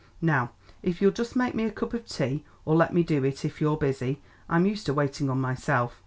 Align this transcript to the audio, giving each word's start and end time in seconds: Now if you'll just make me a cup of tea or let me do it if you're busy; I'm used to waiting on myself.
Now 0.23 0.49
if 0.81 0.99
you'll 0.99 1.11
just 1.11 1.35
make 1.35 1.53
me 1.53 1.63
a 1.63 1.69
cup 1.69 1.93
of 1.93 2.07
tea 2.07 2.43
or 2.65 2.75
let 2.75 2.91
me 2.91 3.03
do 3.03 3.23
it 3.23 3.45
if 3.45 3.61
you're 3.61 3.77
busy; 3.77 4.19
I'm 4.49 4.65
used 4.65 4.87
to 4.87 4.95
waiting 4.95 5.29
on 5.29 5.39
myself. 5.39 5.99